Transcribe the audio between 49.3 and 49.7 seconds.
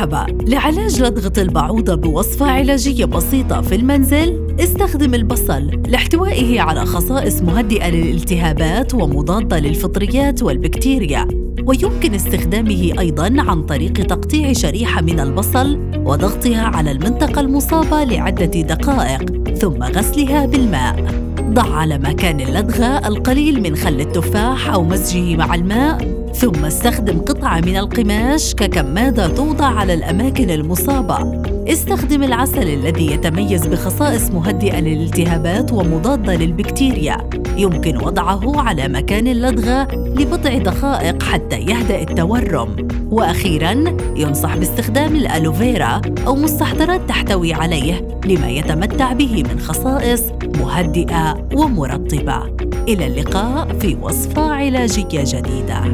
من